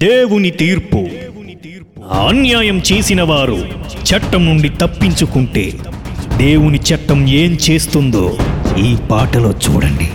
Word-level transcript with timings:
దేవుని 0.00 0.50
తీర్పు. 0.50 1.08
అన్యాయం 2.28 2.82
చేసిన 2.92 3.22
వారు 3.22 3.58
చట్టం 4.04 4.44
నుండి 4.44 4.68
తప్పించుకుంటే 4.68 5.72
దేవుని 6.36 6.78
చట్టం 6.78 7.28
ఏం 7.28 7.58
చేస్తుందో 7.70 8.38
ఈ 8.78 8.96
పాటలో 9.10 9.50
చూడండి. 9.50 10.08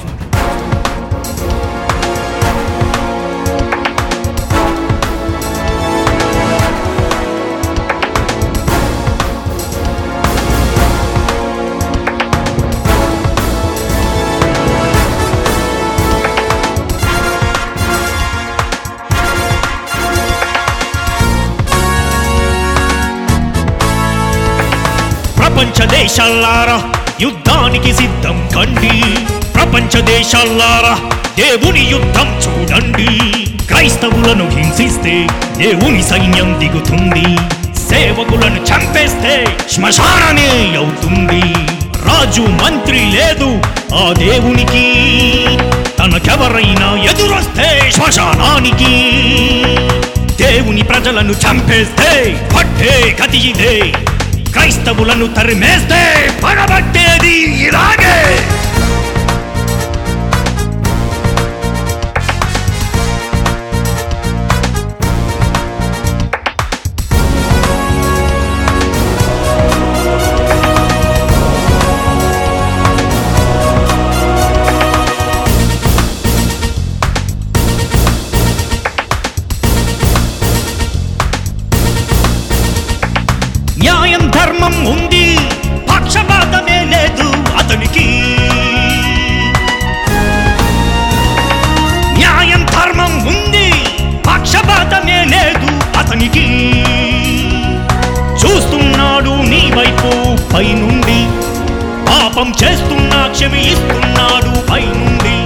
ప్రపంచ 25.59 25.86
దేశాలారా 25.86 26.93
యుద్ధానికి 27.21 27.93
సిద్ధం 27.93 28.49
కండి. 28.55 29.01
ప్రపంచ 29.51 30.01
దేశాలారా 30.01 30.97
దేవుని 31.37 31.79
యుద్ధం 31.79 32.27
చూడండి. 32.38 33.31
క్రైస్తవులను 33.67 34.49
హింసిస్తే 34.49 35.27
దేవుని 35.58 36.03
సైన్యం 36.03 36.55
దిగుతుంది. 36.59 37.38
సేవకులను 37.77 38.55
చంపేస్తే 38.55 39.58
శ్మశానమే 39.72 40.75
అవుతుంది. 40.77 41.41
రాజు 42.05 42.41
మంత్రి 42.41 42.99
లేదు 42.99 43.61
ఆ 43.95 44.13
దేవునికి. 44.13 44.94
తనకెవరైనా 45.99 47.03
ఎదురొస్తే 47.11 47.91
శ్మశానానికి. 47.91 49.16
దేవుని 50.44 50.81
ప్రజలను 50.81 51.31
చంపేస్తే 51.31 52.41
పట్టే 52.57 53.17
గతి 53.23 53.38
ఇదే. 53.38 53.94
క్రైస్తవులను 54.59 55.27
తరిమేస్తే 55.35 55.99
పడబట్టేది 56.43 57.35
ఇలాగే. 57.67 58.15
న్యాయం 84.70 84.86
ఉంది. 84.86 85.38
పక్షపాతమే 85.89 86.84
లేదు 86.84 87.28
అతనికి. 87.58 88.08
న్యాయం 92.17 92.66
ధర్మం 92.66 93.28
ఉంది. 93.28 93.72
పక్షపాతమే 94.28 95.25
లేదు 95.25 95.97
అతనికి. 95.97 96.47
చూస్తున్నాడు 98.36 99.30
నీ 99.30 99.72
వైపు 99.78 100.38
పైనుండి. 100.53 101.22
పాపం 102.09 102.53
చేస్తున్నా 102.64 103.28
క్షమి 103.28 103.72
ఇస్తున్నాడు 103.72 104.72
పైనుండి. 104.72 105.38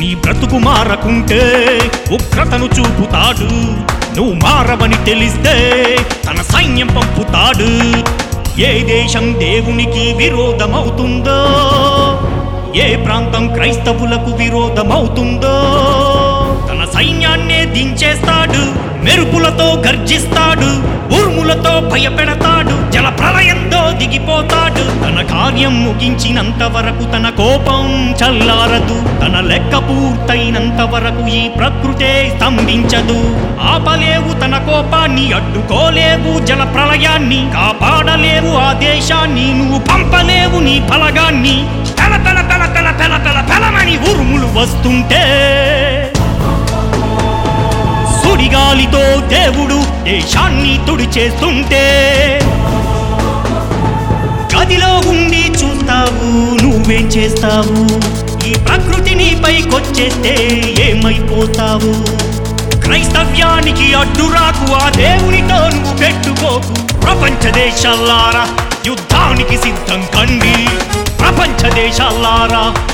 నీ 0.00 0.14
బ్రతుకు 0.14 0.58
మారకుంటే 0.58 1.42
ఉగ్రతను 2.12 2.64
చూపుతాడు. 2.64 3.95
నువ్వు 4.16 4.34
మారవని 4.34 4.98
తెలిస్తే 5.04 5.54
తన 6.26 6.42
సైన్యం 6.42 6.86
పంపుతాడు. 6.86 7.70
ఏ 8.60 8.70
దేశం 8.84 9.34
దేవునికి 9.40 10.14
విరోధమవుతుందో 10.16 11.38
ఏ 12.84 13.04
ప్రాంతం 13.04 13.54
క్రైస్తవులకు 13.54 14.30
విరోధమవుతుందో 14.36 15.54
తన 16.68 16.82
సైన్యాన్నే 16.94 17.64
దించేస్తాడు 17.64 18.62
మెరుపులతో 19.04 19.66
గర్జిస్తాడు 19.86 20.70
ఉరుములతో 21.18 21.74
భయపెడతాడు 21.90 22.74
పోతాడు 24.06 24.84
తన 25.04 25.22
కార్యం 25.22 25.84
ముగించినంత 25.84 26.62
వరకు 26.62 27.04
తన 27.12 27.28
కోపం 27.28 28.10
చల్లారదు. 28.10 28.98
తన 29.20 29.40
లెక్క 29.40 29.76
పూర్తయినంత 29.76 30.80
వరకు 30.80 31.28
ఈ 31.28 31.48
ప్రకృతే 31.48 32.32
స్తంభించదు. 32.36 33.18
ఆపలేవు 33.62 34.40
తన 34.40 34.56
కోపాన్ని 34.58 35.32
అడ్డుకోలేవు 35.32 36.46
జల 36.46 36.64
ప్రళయాన్ని. 36.64 37.50
కాపాడలేవు 37.54 38.56
ఆ 38.56 38.72
దేశాన్ని 38.72 39.46
నువ్వు 39.54 39.78
పంపలేవు 39.78 40.60
నీ 40.60 40.82
ఫలగాన్ని. 40.90 41.56
తల 41.98 42.16
తల 42.16 42.40
తల 42.40 42.64
తల 42.76 42.90
తల 42.90 43.16
తల 43.26 43.38
తలమని 43.50 43.96
ఉరుములు 43.96 44.46
వస్తుంటే 44.60 45.24
సుడిగాలితో 48.22 49.26
దేవుడు 49.26 50.04
దేశాన్ని 50.04 50.80
తుడిచేస్తుంటే 50.86 51.84
నువ్వే 56.34 56.96
చేస్తావు? 56.96 57.80
ఈ 58.48 58.54
ప్రకృతిని 58.54 59.42
పైకొచ్చేస్తే 59.44 60.34
ఏమైపోతావు? 60.90 61.94
క్రైస్తవ్యానికి 62.80 63.94
అడ్డురాకు 63.94 64.74
ఆ 64.74 64.88
దేవునితో 64.88 65.54
నువ్వు 65.54 65.98
పెట్టుకోకు. 65.98 67.00
ప్రపంచ 67.00 67.50
దేశాలారా 67.50 68.46
యుద్ధానికి 68.86 69.56
సిద్ధం 69.58 70.06
కండి. 70.14 70.68
ప్రపంచ 71.18 71.74
దేశాలారా 71.74 72.85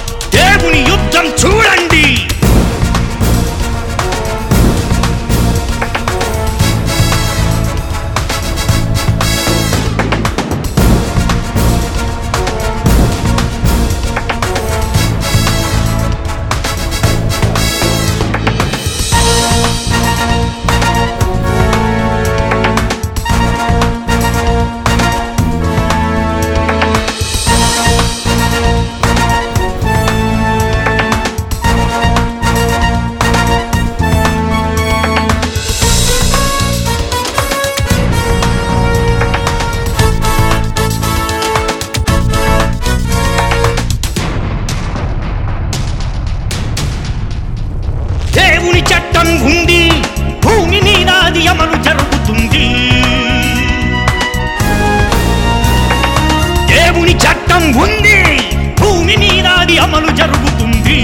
అమలు 59.82 60.16
జరుగుతుంది. 60.16 61.00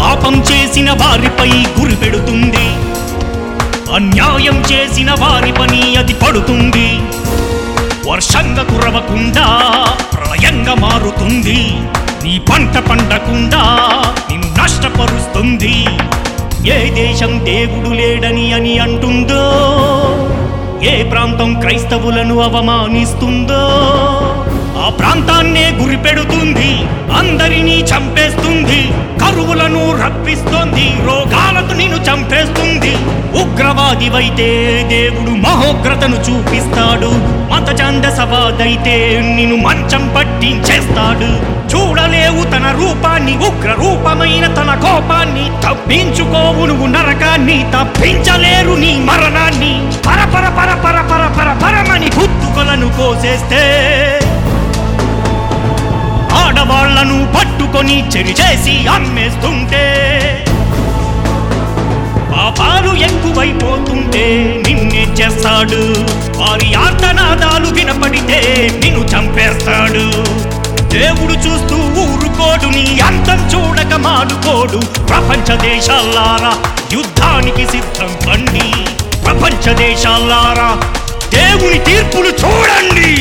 పాపం 0.00 0.34
చేసిన 0.42 0.90
వారిపై 0.90 1.50
గురి 1.80 1.96
పెడుతుంది. 1.96 2.66
అన్యాయం 3.94 4.56
చేసిన 4.60 5.10
వారి 5.10 5.52
పని 5.52 5.96
అది 5.96 6.14
పడుతుంది. 6.14 6.88
వర్షంగా 8.10 8.62
కురవకుండా 8.62 9.46
ప్రళయంగా 10.12 10.74
మారుతుంది. 10.74 11.60
నీ 12.24 12.38
పంట 12.38 12.78
పండకుండా 12.78 13.62
నిన్ను 14.30 14.62
నష్టపరుస్తుంది. 14.62 15.86
ఏ 16.70 16.90
దేశం 16.90 17.40
దేవుడు 17.44 17.88
లేడని 17.94 18.52
అని 18.52 18.78
అంటుందో? 18.78 19.44
ఏ 20.82 21.02
ప్రాంతం 21.02 21.60
క్రైస్తవులను 21.60 22.38
అవమానిస్తుందో? 22.40 23.62
ప్రాంతాన్నే 24.98 25.64
గురి 25.70 25.82
గురిపెడుతుంది 25.82 26.70
అందరినీ 27.18 27.76
చంపేస్తుంది 27.80 28.80
కరువులను 29.20 29.82
రప్పిస్తోంది 30.02 30.86
రోగాలతో 31.06 31.74
నిన్ను 31.74 31.98
చంపేస్తుంది. 31.98 32.92
ఉగ్రవాదివైతే 33.42 34.48
దేవుడు 34.88 35.30
మహోగ్రతను 35.30 36.16
చూపిస్తాడు 36.16 37.10
మత 37.52 37.68
చందసవాదైతే 37.80 38.96
నిన్ను 39.36 39.56
మంచం 39.56 40.12
పట్టించేస్తాడు. 40.16 41.30
చూడలేవు 41.72 42.42
తన 42.44 42.66
రూపాన్ని 42.80 43.34
ఉగ్ర 43.36 43.70
రూపమైన 43.72 44.46
తన 44.46 44.74
కోపాన్ని 44.74 45.46
తప్పించుకోవు 45.66 46.66
నువ్వు 46.66 46.86
నరకాన్ని 46.86 47.58
తప్పించలేరు 47.76 48.74
నీ 48.74 48.92
మరణాన్ని. 49.10 49.72
పరపర 50.06 50.46
పర 50.58 50.70
పర 50.84 50.98
పర 51.12 51.24
పర 51.38 51.48
పరమని 51.62 52.10
గుత్తుకలను 52.18 52.88
కోసేస్తే 52.98 53.62
ఆడవాళ్ళను 56.62 57.16
పట్టుకొని 57.34 57.94
చెరి 58.12 58.34
చేసి 58.40 58.74
అమ్మేస్తుంటే 58.88 59.80
పాపాలు 62.32 62.90
ఎక్కువైపోతుంటే 63.06 64.22
నిన్నే 64.66 65.02
చేస్తాడు. 65.18 65.80
వారి 66.40 66.68
ఆర్తనాదాలు 66.84 67.68
వినపడితే 67.76 68.38
నిన్ను 68.82 69.02
చంపేస్తాడు. 69.12 70.04
దేవుడు 70.94 71.34
చూస్తూ 71.46 71.78
ఊరుకోడు 72.04 72.70
నీ 72.76 72.86
అంతం 73.08 73.42
చూడక 73.52 73.98
మాడుకోడు 74.06 74.80
ప్రపంచ 75.10 75.58
దేశాలారా 75.66 76.54
యుద్ధానికి 76.96 77.66
సిద్ధం 77.74 78.12
కండి 78.26 78.68
ప్రపంచ 79.24 79.74
దేశాలారా 79.84 80.70
దేవుని 81.36 81.80
తీర్పులు 81.88 82.32
చూడండి. 82.42 83.12